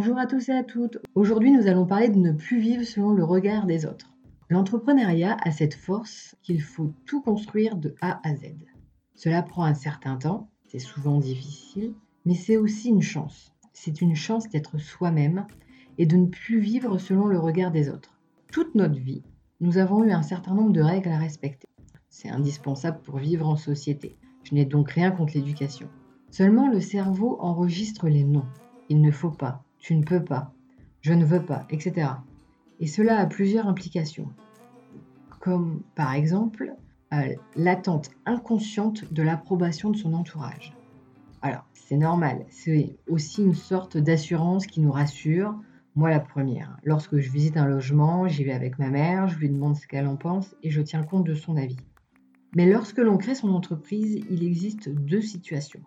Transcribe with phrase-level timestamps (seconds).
[0.00, 0.98] Bonjour à tous et à toutes.
[1.16, 4.14] Aujourd'hui, nous allons parler de ne plus vivre selon le regard des autres.
[4.48, 8.54] L'entrepreneuriat a cette force qu'il faut tout construire de A à Z.
[9.16, 13.52] Cela prend un certain temps, c'est souvent difficile, mais c'est aussi une chance.
[13.72, 15.48] C'est une chance d'être soi-même
[15.98, 18.20] et de ne plus vivre selon le regard des autres.
[18.52, 19.24] Toute notre vie,
[19.60, 21.66] nous avons eu un certain nombre de règles à respecter.
[22.08, 24.16] C'est indispensable pour vivre en société.
[24.44, 25.88] Je n'ai donc rien contre l'éducation.
[26.30, 28.46] Seulement le cerveau enregistre les noms.
[28.88, 30.52] Il ne faut pas, tu ne peux pas,
[31.00, 32.08] je ne veux pas, etc.
[32.80, 34.28] Et cela a plusieurs implications.
[35.40, 36.74] Comme par exemple
[37.12, 40.74] euh, l'attente inconsciente de l'approbation de son entourage.
[41.40, 45.58] Alors, c'est normal, c'est aussi une sorte d'assurance qui nous rassure.
[45.94, 46.76] Moi, la première.
[46.82, 50.06] Lorsque je visite un logement, j'y vais avec ma mère, je lui demande ce qu'elle
[50.06, 51.78] en pense et je tiens compte de son avis.
[52.54, 55.82] Mais lorsque l'on crée son entreprise, il existe deux situations.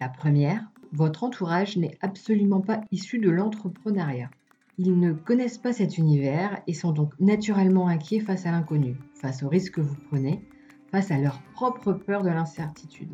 [0.00, 4.30] La première, votre entourage n'est absolument pas issu de l'entrepreneuriat.
[4.78, 9.42] Ils ne connaissent pas cet univers et sont donc naturellement inquiets face à l'inconnu, face
[9.42, 10.42] aux risques que vous prenez,
[10.90, 13.10] face à leur propre peur de l'incertitude.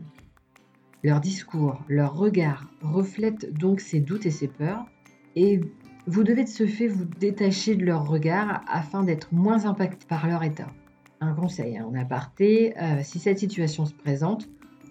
[1.04, 4.84] Leur discours, leur regard reflètent donc ces doutes et ces peurs
[5.36, 5.60] et
[6.06, 10.26] vous devez de ce fait vous détacher de leur regard afin d'être moins impacté par
[10.26, 10.72] leur état.
[11.20, 14.48] Un conseil en aparté, euh, si cette situation se présente,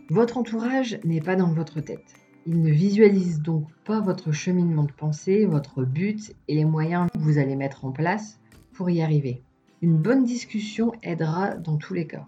[0.10, 2.14] votre entourage n'est pas dans votre tête.
[2.50, 7.20] Il ne visualise donc pas votre cheminement de pensée, votre but et les moyens que
[7.20, 8.40] vous allez mettre en place
[8.72, 9.44] pour y arriver.
[9.82, 12.26] Une bonne discussion aidera dans tous les cas.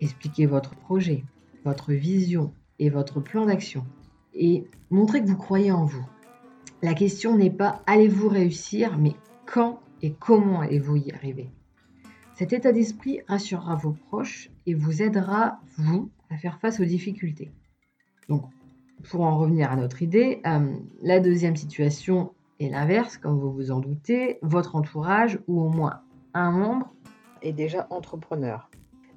[0.00, 1.22] Expliquez votre projet,
[1.66, 3.84] votre vision et votre plan d'action
[4.32, 6.06] et montrez que vous croyez en vous.
[6.80, 11.50] La question n'est pas allez-vous réussir, mais quand et comment allez-vous y arriver.
[12.36, 17.52] Cet état d'esprit rassurera vos proches et vous aidera, vous, à faire face aux difficultés.
[18.30, 18.44] Donc,
[19.04, 23.70] pour en revenir à notre idée, euh, la deuxième situation est l'inverse, comme vous vous
[23.70, 24.38] en doutez.
[24.42, 26.02] Votre entourage, ou au moins
[26.34, 26.92] un membre,
[27.42, 28.70] est déjà entrepreneur.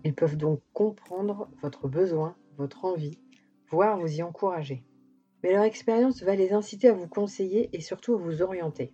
[0.04, 3.18] Ils peuvent donc comprendre votre besoin, votre envie,
[3.70, 4.84] voire vous y encourager.
[5.44, 8.94] Mais leur expérience va les inciter à vous conseiller et surtout à vous orienter.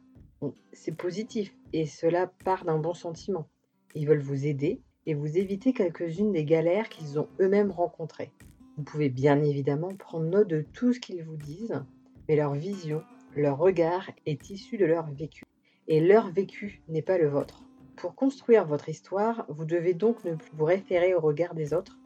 [0.71, 3.47] c'est positif et cela part d'un bon sentiment.
[3.95, 8.31] Ils veulent vous aider et vous éviter quelques-unes des galères qu'ils ont eux-mêmes rencontrées.
[8.77, 11.83] Vous pouvez bien évidemment prendre note de tout ce qu'ils vous disent,
[12.29, 13.01] mais leur vision,
[13.35, 15.43] leur regard est issu de leur vécu.
[15.87, 17.63] Et leur vécu n'est pas le vôtre.
[17.95, 21.97] Pour construire votre histoire, vous devez donc ne plus vous référer au regard des autres,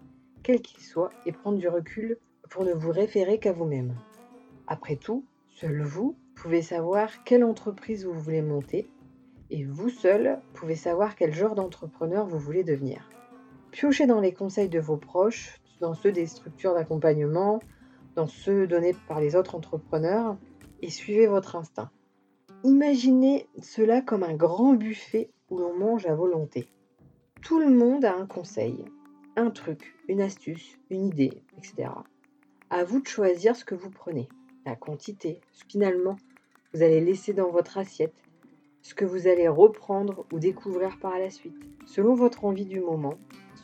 [0.44, 2.18] quel qu'il soit, et prendre du recul
[2.50, 3.94] pour ne vous référer qu'à vous-même.
[4.68, 8.90] Après tout, seul vous pouvez savoir quelle entreprise vous voulez monter
[9.50, 13.10] et vous seul pouvez savoir quel genre d'entrepreneur vous voulez devenir.
[13.72, 17.60] Piochez dans les conseils de vos proches, dans ceux des structures d'accompagnement,
[18.16, 20.38] dans ceux donnés par les autres entrepreneurs,
[20.82, 21.92] et suivez votre instinct.
[22.64, 26.70] Imaginez cela comme un grand buffet où l'on mange à volonté.
[27.42, 28.86] Tout le monde a un conseil,
[29.36, 31.90] un truc, une astuce, une idée, etc.
[32.70, 34.30] À vous de choisir ce que vous prenez,
[34.66, 36.16] la quantité, finalement
[36.74, 38.16] vous allez laisser dans votre assiette,
[38.82, 43.16] ce que vous allez reprendre ou découvrir par la suite, selon votre envie du moment,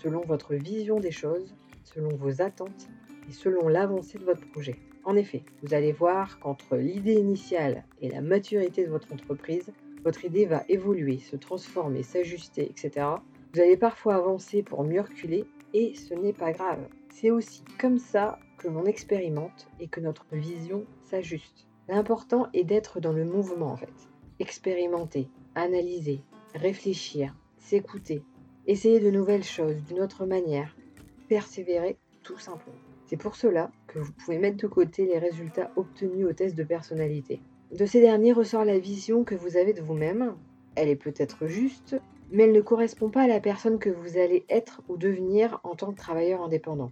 [0.01, 2.87] selon votre vision des choses, selon vos attentes
[3.29, 4.75] et selon l'avancée de votre projet.
[5.03, 9.71] En effet, vous allez voir qu'entre l'idée initiale et la maturité de votre entreprise,
[10.03, 13.05] votre idée va évoluer, se transformer, s'ajuster, etc.
[13.53, 16.87] Vous allez parfois avancer pour mieux reculer et ce n'est pas grave.
[17.09, 21.67] C'est aussi comme ça que l'on expérimente et que notre vision s'ajuste.
[21.87, 24.09] L'important est d'être dans le mouvement en fait
[24.39, 26.21] expérimenter, analyser,
[26.53, 28.21] réfléchir, s'écouter,
[28.67, 30.75] essayer de nouvelles choses d'une autre manière,
[31.29, 32.75] persévérer tout simplement.
[33.05, 36.63] C'est pour cela que vous pouvez mettre de côté les résultats obtenus au test de
[36.63, 37.41] personnalité.
[37.71, 40.35] De ces derniers ressort la vision que vous avez de vous-même.
[40.75, 41.95] Elle est peut-être juste,
[42.29, 45.75] mais elle ne correspond pas à la personne que vous allez être ou devenir en
[45.75, 46.91] tant que travailleur indépendant.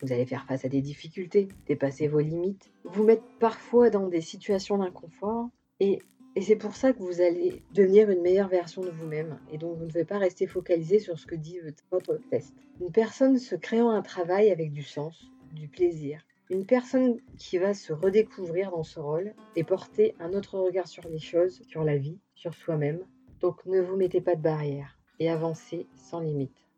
[0.00, 4.22] Vous allez faire face à des difficultés, dépasser vos limites, vous mettre parfois dans des
[4.22, 6.00] situations d'inconfort et
[6.36, 9.40] et c'est pour ça que vous allez devenir une meilleure version de vous-même.
[9.50, 11.58] Et donc, vous ne devez pas rester focalisé sur ce que dit
[11.90, 12.54] votre test.
[12.80, 16.24] Une personne se créant un travail avec du sens, du plaisir.
[16.48, 21.08] Une personne qui va se redécouvrir dans ce rôle et porter un autre regard sur
[21.08, 23.00] les choses, sur la vie, sur soi-même.
[23.40, 26.69] Donc, ne vous mettez pas de barrières et avancez sans limite.